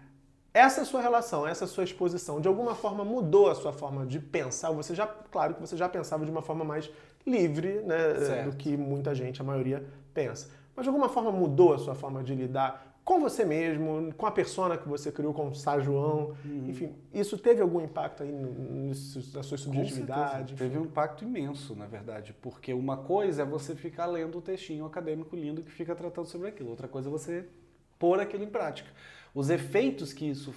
Essa 0.55 0.85
sua 0.85 1.03
relação, 1.03 1.45
essa 1.45 1.67
sua 1.67 1.83
exposição, 1.83 2.41
de 2.41 2.47
alguma 2.47 2.77
forma 2.77 3.05
mudou 3.05 3.51
a 3.51 3.57
sua 3.57 3.73
forma 3.73 4.07
de 4.07 4.21
pensar? 4.21 4.71
Você 4.71 4.95
já, 4.95 5.05
claro 5.05 5.55
que 5.55 5.61
você 5.61 5.77
já 5.77 5.89
pensava 5.89 6.25
de 6.25 6.31
uma 6.31 6.43
forma 6.43 6.65
mais 6.65 6.89
livre, 7.27 7.81
né, 7.81 8.15
certo. 8.15 8.51
do 8.51 8.57
que 8.57 8.77
muita 8.77 9.13
gente, 9.17 9.41
a 9.41 9.45
maioria, 9.45 9.85
pensa. 10.15 10.49
Mas 10.77 10.85
de 10.85 10.91
alguma 10.91 11.09
forma 11.09 11.33
mudou 11.33 11.75
a 11.75 11.79
sua 11.79 11.97
forma 11.97 12.23
de 12.23 12.37
lidar 12.37 12.95
com 13.05 13.19
você 13.19 13.45
mesmo, 13.45 14.15
com 14.15 14.27
a 14.27 14.31
persona 14.31 14.79
que 14.79 14.89
você 14.89 15.11
criou 15.11 15.35
com 15.35 15.49
o 15.49 15.55
Sá 15.57 15.81
João, 15.81 16.37
uhum. 16.45 16.69
enfim, 16.69 16.95
isso 17.13 17.37
teve 17.37 17.61
algum 17.61 17.81
impacto 17.81 18.23
aí 18.23 18.31
no, 18.31 18.51
no, 18.53 18.87
na 19.35 19.43
sua 19.43 19.59
subjetividade? 19.59 20.55
Teve 20.55 20.79
um 20.79 20.85
impacto 20.85 21.25
imenso, 21.25 21.75
na 21.75 21.87
verdade, 21.87 22.33
porque 22.41 22.73
uma 22.73 22.97
coisa 22.97 23.43
é 23.43 23.45
você 23.45 23.75
ficar 23.75 24.07
lendo 24.07 24.39
o 24.39 24.41
textinho 24.41 24.87
acadêmico 24.87 25.35
lindo 25.35 25.63
que 25.63 25.73
fica 25.73 25.97
tratando 25.97 26.27
sobre 26.27 26.47
aquilo, 26.47 26.71
outra 26.71 26.87
coisa 26.87 27.09
é 27.09 27.13
você 27.13 27.45
pôr 27.99 28.21
aquilo 28.21 28.45
em 28.45 28.51
prática 28.51 28.89
os 29.35 29.51
efeitos 29.51 30.13
que 30.13 30.29
isso 30.29 30.55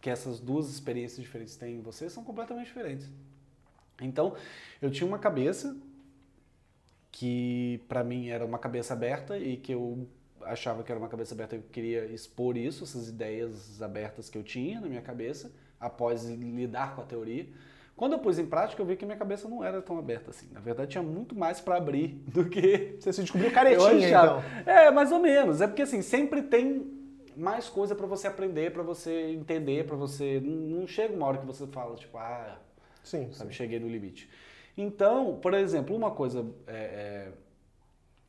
que 0.00 0.10
essas 0.10 0.38
duas 0.38 0.68
experiências 0.68 1.22
diferentes 1.22 1.56
têm 1.56 1.76
em 1.76 1.80
você 1.80 2.10
são 2.10 2.22
completamente 2.22 2.66
diferentes. 2.66 3.08
Então, 4.02 4.34
eu 4.82 4.90
tinha 4.90 5.06
uma 5.06 5.18
cabeça 5.18 5.74
que 7.10 7.80
para 7.88 8.04
mim 8.04 8.28
era 8.28 8.44
uma 8.44 8.58
cabeça 8.58 8.92
aberta 8.92 9.38
e 9.38 9.56
que 9.56 9.72
eu 9.72 10.06
achava 10.42 10.82
que 10.82 10.92
era 10.92 10.98
uma 10.98 11.08
cabeça 11.08 11.32
aberta, 11.32 11.56
eu 11.56 11.62
queria 11.72 12.04
expor 12.06 12.54
isso, 12.56 12.84
essas 12.84 13.08
ideias 13.08 13.80
abertas 13.80 14.28
que 14.28 14.36
eu 14.36 14.42
tinha 14.42 14.78
na 14.78 14.88
minha 14.88 15.00
cabeça, 15.00 15.50
após 15.80 16.24
lidar 16.26 16.94
com 16.94 17.00
a 17.00 17.04
teoria. 17.04 17.46
Quando 17.96 18.12
eu 18.12 18.18
pus 18.18 18.38
em 18.38 18.44
prática, 18.44 18.82
eu 18.82 18.86
vi 18.86 18.96
que 18.96 19.06
minha 19.06 19.16
cabeça 19.16 19.48
não 19.48 19.64
era 19.64 19.80
tão 19.80 19.98
aberta 19.98 20.30
assim. 20.30 20.48
Na 20.52 20.60
verdade, 20.60 20.90
tinha 20.90 21.02
muito 21.02 21.34
mais 21.34 21.60
para 21.60 21.76
abrir 21.76 22.08
do 22.26 22.44
que. 22.44 22.96
Você 22.98 23.12
se 23.12 23.22
descobriu 23.22 23.52
caretinha, 23.52 24.08
então. 24.08 24.42
É, 24.66 24.90
mais 24.90 25.12
ou 25.12 25.20
menos. 25.20 25.60
É 25.60 25.66
porque 25.66 25.82
assim, 25.82 26.02
sempre 26.02 26.42
tem 26.42 27.03
mais 27.36 27.68
coisa 27.68 27.94
para 27.94 28.06
você 28.06 28.26
aprender, 28.26 28.72
para 28.72 28.82
você 28.82 29.30
entender, 29.30 29.86
para 29.86 29.96
você. 29.96 30.40
Não 30.40 30.86
chega 30.86 31.14
uma 31.14 31.26
hora 31.26 31.38
que 31.38 31.46
você 31.46 31.66
fala, 31.66 31.96
tipo, 31.96 32.16
ah, 32.18 32.58
sim, 33.02 33.32
sabe, 33.32 33.50
sim. 33.50 33.56
cheguei 33.56 33.78
no 33.78 33.88
limite. 33.88 34.28
Então, 34.76 35.38
por 35.40 35.54
exemplo, 35.54 35.94
uma 35.94 36.10
coisa 36.10 36.44
é, 36.66 36.72
é, 36.74 37.32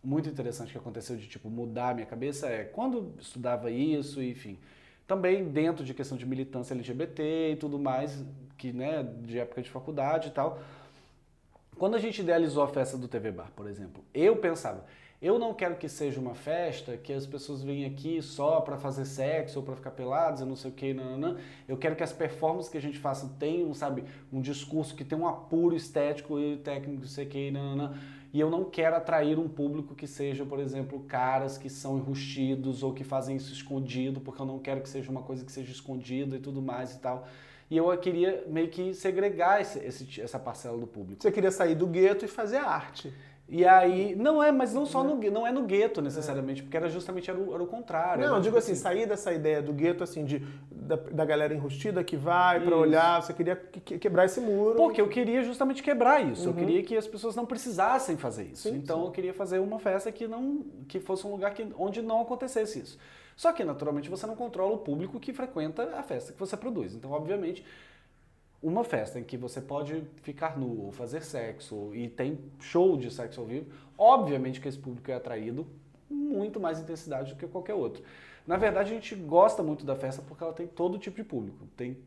muito 0.04 0.30
interessante 0.30 0.72
que 0.72 0.78
aconteceu 0.78 1.16
de 1.18 1.28
tipo 1.28 1.50
mudar 1.50 1.90
a 1.90 1.94
minha 1.94 2.06
cabeça 2.06 2.48
é 2.48 2.64
quando 2.64 3.14
estudava 3.20 3.72
isso, 3.72 4.22
enfim, 4.22 4.60
também 5.08 5.46
dentro 5.46 5.84
de 5.84 5.94
questão 5.94 6.18
de 6.18 6.26
militância 6.26 6.74
LGBT 6.74 7.54
e 7.54 7.56
tudo 7.56 7.80
mais, 7.80 8.24
que 8.58 8.72
né, 8.72 9.04
de 9.22 9.40
época 9.40 9.62
de 9.62 9.70
faculdade 9.70 10.30
e 10.30 10.32
tal. 10.32 10.60
Quando 11.78 11.96
a 11.96 12.00
gente 12.00 12.22
idealizou 12.22 12.64
a 12.64 12.68
festa 12.68 12.98
do 12.98 13.08
TV 13.08 13.32
Bar, 13.32 13.52
por 13.56 13.68
exemplo, 13.68 14.04
eu 14.14 14.38
pensava, 14.38 14.86
eu 15.22 15.40
não 15.40 15.54
quero 15.54 15.76
que 15.76 15.88
seja 15.88 16.20
uma 16.20 16.36
festa 16.36 16.98
que 16.98 17.14
as 17.14 17.26
pessoas 17.26 17.64
venham 17.64 17.90
aqui 17.90 18.22
só 18.22 18.62
para 18.62 18.78
fazer 18.78 19.06
sexo 19.06 19.60
ou 19.60 19.66
para 19.66 19.76
ficar 19.76 19.92
pelados 19.92 20.42
e 20.42 20.46
não 20.46 20.56
sei 20.56 20.72
o 20.72 20.74
que, 20.74 20.94
não. 20.94 21.38
Eu 21.68 21.78
quero 21.78 21.96
que 21.96 22.04
as 22.04 22.12
performances 22.12 22.70
que 22.70 22.78
a 22.78 22.82
gente 22.82 23.00
faça 23.00 23.28
tenham, 23.40 23.74
sabe, 23.74 24.04
um 24.32 24.42
discurso 24.42 24.94
que 24.94 25.04
tenha 25.04 25.22
um 25.22 25.28
apuro 25.28 25.76
estético 25.76 26.40
e 26.40 26.58
técnico, 26.58 27.02
não 27.02 27.08
sei 27.08 27.26
o 27.26 27.30
que, 27.30 27.50
não. 27.52 27.96
E 28.34 28.40
eu 28.40 28.50
não 28.50 28.66
quero 28.66 28.98
atrair 28.98 29.40
um 29.40 29.48
público 29.48 29.96
que 29.96 30.06
seja, 30.06 30.46
por 30.46 30.60
exemplo, 30.60 31.00
caras 31.08 31.58
que 31.58 31.70
são 31.70 31.98
enrustidos 31.98 32.84
ou 32.84 32.94
que 32.94 33.06
fazem 33.06 33.38
isso 33.38 33.54
escondido, 33.54 34.20
porque 34.20 34.42
eu 34.42 34.46
não 34.46 34.60
quero 34.60 34.82
que 34.82 34.90
seja 34.90 35.10
uma 35.10 35.22
coisa 35.22 35.46
que 35.46 35.52
seja 35.54 35.72
escondida 35.72 36.36
e 36.36 36.40
tudo 36.40 36.62
mais 36.62 36.94
e 36.94 37.00
tal. 37.00 37.26
E 37.72 37.78
eu 37.78 37.98
queria 37.98 38.44
meio 38.48 38.68
que 38.68 38.94
segregar 38.94 39.62
esse, 39.62 39.80
esse, 39.80 40.22
essa 40.22 40.38
parcela 40.38 40.78
do 40.78 40.86
público. 40.86 41.24
Você 41.24 41.32
queria 41.32 41.50
sair 41.50 41.76
do 41.76 41.88
gueto 41.88 42.26
e 42.26 42.28
fazer 42.28 42.58
arte. 42.58 43.14
E 43.48 43.64
aí, 43.64 44.16
não 44.16 44.42
é, 44.42 44.52
mas 44.52 44.74
não 44.74 44.88
só 44.88 45.04
no 45.04 45.16
não 45.30 45.46
é 45.46 45.52
no 45.52 45.64
gueto 45.64 46.02
necessariamente, 46.02 46.64
porque 46.64 46.76
era 46.76 46.90
justamente 46.90 47.30
era 47.30 47.40
o, 47.40 47.54
era 47.54 47.62
o 47.62 47.68
contrário. 47.68 48.22
Não, 48.22 48.30
era, 48.30 48.38
eu 48.38 48.42
digo 48.42 48.56
tipo 48.56 48.58
assim, 48.58 48.74
sair 48.74 49.06
dessa 49.06 49.32
ideia 49.32 49.62
do 49.62 49.72
gueto, 49.72 50.04
assim, 50.04 50.26
de, 50.26 50.40
da, 50.72 50.96
da 50.96 51.24
galera 51.24 51.54
enrustida 51.54 52.04
que 52.04 52.18
vai 52.18 52.60
para 52.60 52.76
olhar, 52.76 53.22
você 53.22 53.34
queria 53.34 53.56
que, 53.56 54.00
quebrar 54.00 54.26
esse 54.26 54.42
muro. 54.42 54.76
Porque 54.76 55.00
eu 55.00 55.08
queria 55.08 55.44
justamente 55.44 55.84
quebrar 55.84 56.26
isso, 56.26 56.50
uhum. 56.50 56.56
eu 56.56 56.66
queria 56.66 56.84
que 56.84 56.98
as 56.98 57.06
pessoas 57.06 57.36
não 57.36 57.46
precisassem 57.46 58.18
fazer 58.18 58.46
isso. 58.46 58.68
Sim, 58.68 58.78
então 58.78 59.02
sim. 59.02 59.06
eu 59.06 59.12
queria 59.12 59.34
fazer 59.34 59.60
uma 59.60 59.78
festa 59.78 60.12
que 60.12 60.28
não 60.28 60.66
que 60.88 61.00
fosse 61.00 61.28
um 61.28 61.32
lugar 61.32 61.54
que, 61.54 61.68
onde 61.78 62.02
não 62.02 62.22
acontecesse 62.22 62.80
isso. 62.80 62.98
Só 63.36 63.52
que, 63.52 63.64
naturalmente, 63.64 64.10
você 64.10 64.26
não 64.26 64.36
controla 64.36 64.74
o 64.74 64.78
público 64.78 65.20
que 65.20 65.34
frequenta 65.34 65.84
a 65.98 66.02
festa 66.02 66.32
que 66.32 66.40
você 66.40 66.56
produz. 66.56 66.96
Então, 66.96 67.12
obviamente, 67.12 67.66
uma 68.62 68.84
festa 68.84 69.20
em 69.20 69.24
que 69.24 69.38
você 69.38 69.62
pode 69.62 70.04
ficar 70.22 70.58
nu 70.58 70.86
ou 70.86 70.92
fazer 70.92 71.24
sexo 71.24 71.94
e 71.94 72.08
tem 72.08 72.40
show 72.60 72.98
de 72.98 73.12
sexo 73.12 73.42
ao 73.42 73.48
vivo, 73.48 73.68
obviamente 73.98 74.60
que 74.60 74.68
esse 74.68 74.78
público 74.78 75.12
é 75.12 75.14
atraído 75.14 75.68
muito 76.10 76.60
mais 76.60 76.80
intensidade 76.80 77.34
do 77.34 77.38
que 77.38 77.48
qualquer 77.48 77.74
outro. 77.74 78.04
Na 78.46 78.58
verdade, 78.58 78.92
a 78.92 78.94
gente 78.94 79.16
gosta 79.16 79.64
muito 79.64 79.86
da 79.86 79.96
festa 79.96 80.22
porque 80.22 80.44
ela 80.44 80.54
tem 80.54 80.68
todo 80.68 80.98
tipo 80.98 81.18
de 81.18 81.24
público. 81.24 81.68
Tem 81.76 81.98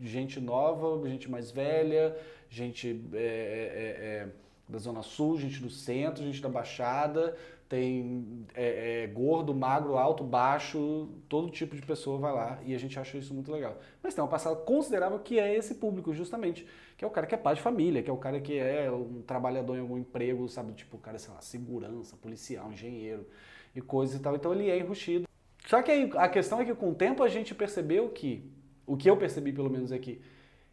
gente 0.00 0.40
nova, 0.40 1.08
gente 1.08 1.30
mais 1.30 1.50
velha, 1.50 2.16
gente 2.50 3.00
é, 3.12 3.18
é, 3.18 4.04
é, 4.04 4.28
da 4.68 4.78
Zona 4.78 5.02
Sul, 5.02 5.38
gente 5.38 5.60
do 5.60 5.70
centro, 5.70 6.24
gente 6.24 6.42
da 6.42 6.48
Baixada, 6.48 7.36
tem 7.68 8.46
é, 8.54 9.02
é, 9.02 9.06
gordo, 9.06 9.54
magro, 9.54 9.96
alto, 9.96 10.22
baixo, 10.22 11.08
todo 11.28 11.50
tipo 11.50 11.74
de 11.74 11.82
pessoa 11.82 12.18
vai 12.18 12.32
lá 12.32 12.58
e 12.64 12.74
a 12.74 12.78
gente 12.78 12.98
acha 12.98 13.16
isso 13.16 13.32
muito 13.32 13.50
legal. 13.50 13.78
Mas 14.02 14.14
tem 14.14 14.22
uma 14.22 14.30
parcela 14.30 14.56
considerável 14.56 15.18
que 15.18 15.38
é 15.38 15.54
esse 15.54 15.76
público, 15.76 16.12
justamente, 16.12 16.66
que 16.96 17.04
é 17.04 17.08
o 17.08 17.10
cara 17.10 17.26
que 17.26 17.34
é 17.34 17.38
pai 17.38 17.54
de 17.54 17.62
família, 17.62 18.02
que 18.02 18.10
é 18.10 18.12
o 18.12 18.18
cara 18.18 18.40
que 18.40 18.58
é 18.58 18.90
um 18.90 19.22
trabalhador 19.22 19.76
em 19.76 19.80
algum 19.80 19.98
emprego, 19.98 20.48
sabe? 20.48 20.72
Tipo, 20.72 20.96
o 20.96 21.00
cara, 21.00 21.18
sei 21.18 21.32
lá, 21.32 21.40
segurança, 21.40 22.16
policial, 22.16 22.70
engenheiro 22.72 23.26
e 23.74 23.80
coisas 23.80 24.16
e 24.16 24.22
tal. 24.22 24.36
Então 24.36 24.52
ele 24.52 24.70
é 24.70 24.78
enrustido. 24.78 25.26
Só 25.66 25.82
que 25.82 25.90
aí, 25.90 26.10
a 26.16 26.28
questão 26.28 26.60
é 26.60 26.64
que 26.64 26.74
com 26.74 26.90
o 26.90 26.94
tempo 26.94 27.22
a 27.22 27.28
gente 27.28 27.54
percebeu 27.54 28.10
que, 28.10 28.48
o 28.86 28.96
que 28.96 29.08
eu 29.08 29.16
percebi 29.16 29.52
pelo 29.52 29.70
menos 29.70 29.90
é 29.90 29.98
que 29.98 30.20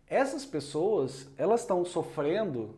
essas 0.05 0.45
pessoas, 0.45 1.29
elas 1.37 1.61
estão 1.61 1.85
sofrendo 1.85 2.75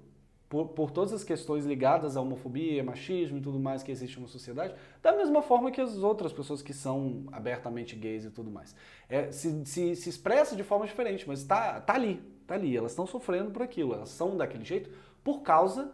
por, 0.53 0.67
por, 0.67 0.91
todas 0.91 1.12
as 1.12 1.24
questões 1.24 1.65
ligadas 1.65 2.15
à 2.15 2.22
homofobia, 2.22 2.83
machismo 2.83 3.39
e 3.39 3.41
tudo 3.41 3.60
mais 3.60 3.81
que 3.81 3.91
existe 3.91 4.19
na 4.19 4.27
sociedade, 4.27 4.75
da 5.01 5.12
mesma 5.12 5.41
forma 5.41 5.72
que 5.72 5.81
as 5.81 5.98
outras 5.98 6.31
pessoas 6.31 6.62
que 6.62 6.75
são 6.75 7.24
abertamente 7.31 7.95
gays 7.95 8.24
e 8.24 8.29
tudo 8.29 8.51
mais. 8.51 8.75
É, 9.10 9.31
se, 9.31 9.65
se, 9.65 9.95
se 9.95 10.10
expressa 10.12 10.55
de 10.55 10.62
forma 10.62 10.86
diferente, 10.86 11.27
mas 11.27 11.39
está 11.39 11.81
tá 11.81 11.95
ali, 11.95 12.22
tá 12.45 12.53
ali. 12.53 12.77
Elas 12.77 12.91
estão 12.91 13.07
sofrendo 13.07 13.50
por 13.50 13.63
aquilo, 13.63 13.95
elas 13.95 14.10
são 14.10 14.38
daquele 14.38 14.63
jeito 14.63 14.91
por 15.24 15.41
causa 15.41 15.91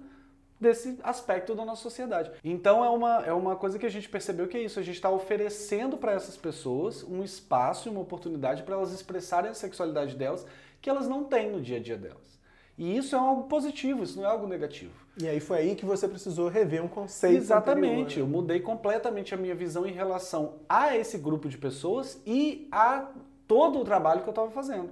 desse 0.60 1.00
aspecto 1.04 1.56
da 1.56 1.64
nossa 1.64 1.82
sociedade. 1.82 2.30
Então 2.44 2.84
é 2.84 2.90
uma, 2.90 3.26
é 3.26 3.32
uma 3.32 3.56
coisa 3.56 3.80
que 3.80 3.86
a 3.86 3.90
gente 3.90 4.10
percebeu 4.10 4.46
que 4.46 4.58
é 4.58 4.62
isso, 4.62 4.78
a 4.78 4.84
gente 4.84 4.96
está 4.96 5.10
oferecendo 5.10 5.96
para 5.98 6.12
essas 6.12 6.36
pessoas 6.36 7.02
um 7.02 7.24
espaço 7.24 7.88
e 7.88 7.92
uma 7.92 8.02
oportunidade 8.02 8.64
para 8.64 8.76
elas 8.76 8.92
expressarem 8.92 9.52
a 9.52 9.54
sexualidade 9.54 10.18
delas 10.18 10.46
que 10.82 10.90
elas 10.90 11.08
não 11.08 11.24
têm 11.24 11.50
no 11.50 11.62
dia 11.62 11.78
a 11.78 11.80
dia 11.80 11.98
delas. 11.98 12.39
E 12.80 12.96
isso 12.96 13.14
é 13.14 13.20
algo 13.20 13.44
positivo, 13.44 14.04
isso 14.04 14.18
não 14.18 14.26
é 14.26 14.32
algo 14.32 14.48
negativo. 14.48 14.94
E 15.22 15.28
aí 15.28 15.42
foi 15.42 15.58
aí 15.58 15.76
que 15.76 15.86
você 15.86 16.08
precisou 16.08 16.48
rever 16.48 16.82
um 16.82 16.88
conceito. 16.88 17.36
Exatamente, 17.36 18.22
anterior. 18.22 18.26
eu 18.26 18.28
mudei 18.28 18.62
completamente 18.62 19.36
a 19.36 19.38
minha 19.38 19.54
visão 19.54 19.86
em 19.86 19.92
relação 19.92 20.54
a 20.70 20.96
esse 20.96 21.18
grupo 21.18 21.50
de 21.50 21.58
pessoas 21.58 22.22
e 22.26 22.70
a 22.72 23.12
todo 23.46 23.80
o 23.80 23.84
trabalho 23.84 24.22
que 24.22 24.30
eu 24.30 24.32
estava 24.32 24.50
fazendo. 24.50 24.92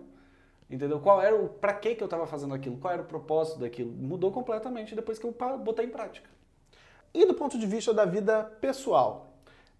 Entendeu? 0.69 0.99
Qual 0.99 1.21
era 1.21 1.33
o 1.33 1.47
para 1.47 1.73
que 1.75 1.95
que 1.95 2.03
eu 2.03 2.07
estava 2.07 2.27
fazendo 2.27 2.53
aquilo? 2.53 2.75
Qual 2.75 2.93
era 2.93 3.01
o 3.01 3.05
propósito 3.05 3.59
daquilo? 3.59 3.93
Mudou 3.93 4.33
completamente 4.33 4.93
depois 4.93 5.17
que 5.17 5.25
eu 5.25 5.33
botei 5.63 5.85
em 5.85 5.89
prática. 5.89 6.29
E 7.13 7.25
do 7.25 7.35
ponto 7.35 7.57
de 7.57 7.65
vista 7.65 7.93
da 7.93 8.03
vida 8.03 8.43
pessoal, 8.59 9.33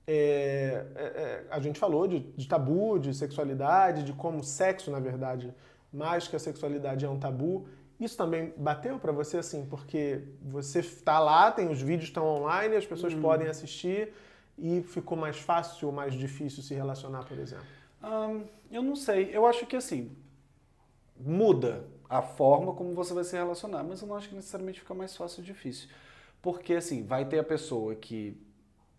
é, 0.08 0.86
é, 0.96 1.04
é, 1.04 1.46
a 1.52 1.60
gente 1.60 1.78
falou 1.78 2.08
de, 2.08 2.20
de 2.20 2.48
tabu, 2.48 2.98
de 2.98 3.14
sexualidade, 3.14 4.04
de 4.04 4.14
como 4.14 4.40
o 4.40 4.44
sexo, 4.44 4.90
na 4.90 5.02
verdade, 5.02 5.54
mais 5.92 6.26
que 6.26 6.38
a 6.38 6.40
sexualidade 6.40 7.04
é 7.04 7.10
um 7.10 7.20
tabu. 7.20 7.68
Isso 8.00 8.16
também 8.16 8.54
bateu 8.56 9.00
para 9.00 9.12
você 9.12 9.38
assim, 9.38 9.66
porque 9.66 10.22
você 10.42 10.80
está 10.80 11.20
lá, 11.20 11.52
tem 11.52 11.70
os 11.70 11.82
vídeos 11.82 12.10
estão 12.10 12.26
online, 12.26 12.76
as 12.76 12.86
pessoas 12.86 13.14
uhum. 13.14 13.22
podem 13.22 13.48
assistir 13.48 14.14
e 14.58 14.82
ficou 14.84 15.18
mais 15.18 15.38
fácil 15.38 15.88
ou 15.88 15.94
mais 15.94 16.14
difícil 16.14 16.62
se 16.62 16.74
relacionar, 16.74 17.24
por 17.26 17.38
exemplo? 17.38 17.66
Eu 18.70 18.84
não 18.84 18.96
sei. 18.96 19.36
Eu 19.36 19.46
acho 19.46 19.66
que 19.66 19.76
assim 19.76 20.16
muda 21.20 21.86
a 22.08 22.22
forma 22.22 22.74
como 22.74 22.94
você 22.94 23.14
vai 23.14 23.24
se 23.24 23.36
relacionar, 23.36 23.84
mas 23.84 24.02
eu 24.02 24.08
não 24.08 24.16
acho 24.16 24.30
que 24.30 24.36
necessariamente 24.36 24.80
fica 24.80 24.94
mais 24.94 25.16
fácil 25.16 25.42
ou 25.42 25.46
difícil, 25.46 25.90
porque 26.42 26.76
assim 26.76 27.04
vai 27.04 27.26
ter 27.26 27.40
a 27.40 27.44
pessoa 27.44 27.96
que 27.96 28.40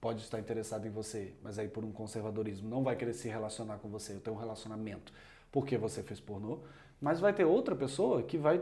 pode 0.01 0.23
estar 0.23 0.39
interessada 0.39 0.87
em 0.87 0.91
você, 0.91 1.33
mas 1.43 1.59
aí 1.59 1.69
por 1.69 1.85
um 1.85 1.93
conservadorismo 1.93 2.69
não 2.69 2.83
vai 2.83 2.97
querer 2.97 3.15
se 3.15 3.29
relacionar 3.29 3.79
com 3.79 3.89
você, 3.89 4.15
ter 4.15 4.31
um 4.31 4.37
relacionamento 4.37 5.13
porque 5.51 5.77
você 5.77 6.03
fez 6.03 6.21
pornô, 6.21 6.59
mas 7.01 7.21
vai 7.21 7.33
ter 7.33 7.45
outra 7.45 7.75
pessoa 7.75 8.23
que 8.23 8.37
vai 8.37 8.61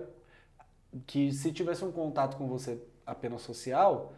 que 1.06 1.32
se 1.32 1.52
tivesse 1.52 1.84
um 1.84 1.92
contato 1.92 2.36
com 2.36 2.46
você 2.46 2.80
apenas 3.04 3.42
social, 3.42 4.12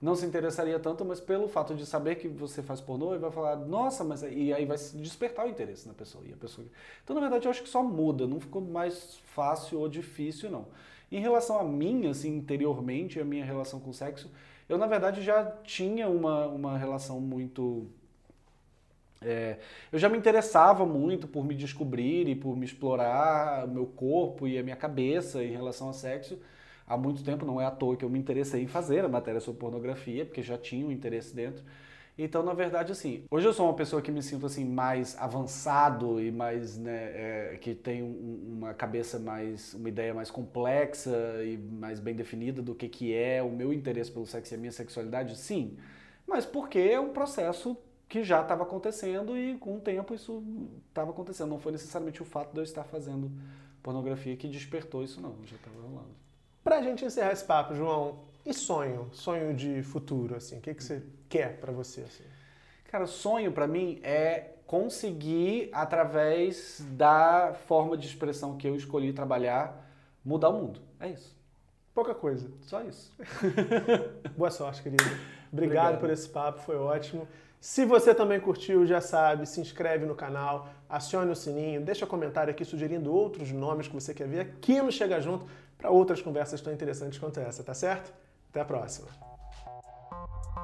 não 0.00 0.16
se 0.16 0.26
interessaria 0.26 0.78
tanto, 0.80 1.04
mas 1.04 1.20
pelo 1.20 1.46
fato 1.46 1.74
de 1.74 1.86
saber 1.86 2.16
que 2.16 2.26
você 2.26 2.60
faz 2.60 2.80
pornô, 2.80 3.12
ele 3.12 3.20
vai 3.20 3.30
falar, 3.30 3.54
nossa, 3.56 4.02
mas 4.02 4.22
e 4.22 4.52
aí 4.52 4.66
vai 4.66 4.76
despertar 4.76 5.46
o 5.46 5.48
interesse 5.48 5.86
na 5.86 5.94
pessoa. 5.94 6.24
E 6.26 6.32
a 6.32 6.36
pessoa... 6.36 6.66
Então, 7.04 7.14
na 7.14 7.20
verdade, 7.20 7.46
eu 7.46 7.50
acho 7.50 7.62
que 7.62 7.68
só 7.68 7.84
muda, 7.84 8.26
não 8.26 8.40
ficou 8.40 8.60
mais 8.60 9.18
fácil 9.26 9.78
ou 9.78 9.88
difícil, 9.88 10.50
não. 10.50 10.66
Em 11.10 11.20
relação 11.20 11.58
a 11.58 11.62
mim, 11.62 12.08
assim, 12.08 12.36
interiormente, 12.36 13.20
a 13.20 13.24
minha 13.24 13.44
relação 13.44 13.78
com 13.78 13.90
o 13.90 13.94
sexo, 13.94 14.28
eu, 14.68 14.76
na 14.76 14.86
verdade, 14.86 15.22
já 15.22 15.44
tinha 15.62 16.08
uma, 16.08 16.48
uma 16.48 16.76
relação 16.76 17.20
muito 17.20 17.86
é, 19.24 19.58
eu 19.90 19.98
já 19.98 20.08
me 20.08 20.18
interessava 20.18 20.84
muito 20.86 21.26
por 21.28 21.44
me 21.44 21.54
descobrir 21.54 22.28
e 22.28 22.34
por 22.34 22.56
me 22.56 22.64
explorar 22.64 23.66
o 23.66 23.68
meu 23.68 23.86
corpo 23.86 24.46
e 24.46 24.58
a 24.58 24.62
minha 24.62 24.76
cabeça 24.76 25.42
em 25.42 25.52
relação 25.52 25.88
ao 25.88 25.92
sexo. 25.92 26.38
Há 26.86 26.96
muito 26.96 27.22
tempo, 27.24 27.46
não 27.46 27.60
é 27.60 27.64
à 27.66 27.70
toa 27.70 27.96
que 27.96 28.04
eu 28.04 28.10
me 28.10 28.18
interessei 28.18 28.62
em 28.62 28.66
fazer 28.66 29.04
a 29.04 29.08
matéria 29.08 29.40
sobre 29.40 29.60
pornografia, 29.60 30.24
porque 30.26 30.42
já 30.42 30.58
tinha 30.58 30.86
um 30.86 30.92
interesse 30.92 31.34
dentro. 31.34 31.62
Então, 32.18 32.42
na 32.42 32.52
verdade, 32.52 32.92
assim, 32.92 33.24
hoje 33.30 33.46
eu 33.46 33.54
sou 33.54 33.66
uma 33.66 33.74
pessoa 33.74 34.02
que 34.02 34.10
me 34.10 34.22
sinto 34.22 34.44
assim 34.44 34.66
mais 34.66 35.16
avançado 35.18 36.20
e 36.20 36.30
mais, 36.30 36.76
né, 36.76 36.92
é, 36.92 37.58
que 37.58 37.74
tem 37.74 38.02
um, 38.02 38.58
uma 38.58 38.74
cabeça 38.74 39.18
mais, 39.18 39.72
uma 39.72 39.88
ideia 39.88 40.12
mais 40.12 40.30
complexa 40.30 41.10
e 41.42 41.56
mais 41.56 42.00
bem 42.00 42.14
definida 42.14 42.60
do 42.60 42.74
que 42.74 42.88
que 42.88 43.14
é 43.14 43.42
o 43.42 43.50
meu 43.50 43.72
interesse 43.72 44.10
pelo 44.12 44.26
sexo 44.26 44.52
e 44.52 44.56
a 44.56 44.58
minha 44.58 44.72
sexualidade, 44.72 45.36
sim. 45.36 45.78
Mas 46.26 46.44
porque 46.44 46.78
é 46.78 47.00
um 47.00 47.12
processo 47.12 47.76
que 48.12 48.22
já 48.22 48.42
estava 48.42 48.64
acontecendo 48.64 49.38
e 49.38 49.56
com 49.56 49.76
o 49.76 49.80
tempo 49.80 50.12
isso 50.12 50.44
estava 50.86 51.12
acontecendo. 51.12 51.48
Não 51.48 51.58
foi 51.58 51.72
necessariamente 51.72 52.20
o 52.20 52.26
fato 52.26 52.52
de 52.52 52.58
eu 52.58 52.62
estar 52.62 52.84
fazendo 52.84 53.32
pornografia 53.82 54.36
que 54.36 54.46
despertou 54.46 55.02
isso, 55.02 55.18
não. 55.18 55.34
Já 55.46 55.56
estava 55.56 55.80
rolando. 55.80 56.10
Pra 56.62 56.82
gente 56.82 57.06
encerrar 57.06 57.32
esse 57.32 57.42
papo, 57.42 57.74
João, 57.74 58.18
e 58.44 58.52
sonho? 58.52 59.08
Sonho 59.12 59.54
de 59.54 59.82
futuro, 59.82 60.36
assim? 60.36 60.58
O 60.58 60.60
que, 60.60 60.74
que 60.74 60.84
você 60.84 61.02
quer 61.26 61.58
para 61.58 61.72
você? 61.72 62.02
Assim? 62.02 62.22
Cara, 62.84 63.06
sonho 63.06 63.50
para 63.50 63.66
mim 63.66 63.98
é 64.02 64.56
conseguir, 64.66 65.70
através 65.72 66.84
da 66.90 67.54
forma 67.66 67.96
de 67.96 68.06
expressão 68.06 68.58
que 68.58 68.68
eu 68.68 68.76
escolhi 68.76 69.14
trabalhar, 69.14 69.90
mudar 70.22 70.50
o 70.50 70.60
mundo. 70.60 70.82
É 71.00 71.08
isso. 71.08 71.34
Pouca 71.94 72.14
coisa. 72.14 72.50
Só 72.60 72.82
isso. 72.82 73.10
Boa 74.36 74.50
sorte, 74.50 74.82
querido. 74.82 75.02
Obrigado, 75.02 75.52
Obrigado, 75.52 75.98
por 76.00 76.10
esse 76.10 76.28
papo, 76.28 76.60
foi 76.60 76.76
ótimo. 76.76 77.26
Se 77.62 77.84
você 77.84 78.12
também 78.12 78.40
curtiu, 78.40 78.84
já 78.84 79.00
sabe, 79.00 79.46
se 79.46 79.60
inscreve 79.60 80.04
no 80.04 80.16
canal, 80.16 80.68
acione 80.88 81.30
o 81.30 81.36
sininho, 81.36 81.80
deixa 81.80 82.04
comentário 82.04 82.50
aqui 82.50 82.64
sugerindo 82.64 83.14
outros 83.14 83.52
nomes 83.52 83.86
que 83.86 83.94
você 83.94 84.12
quer 84.12 84.26
ver 84.26 84.40
aqui 84.40 84.82
no 84.82 84.90
Chega 84.90 85.20
Junto 85.20 85.46
para 85.78 85.88
outras 85.88 86.20
conversas 86.20 86.60
tão 86.60 86.72
interessantes 86.72 87.20
quanto 87.20 87.38
essa, 87.38 87.62
tá 87.62 87.72
certo? 87.72 88.12
Até 88.50 88.62
a 88.62 88.64
próxima. 88.64 89.31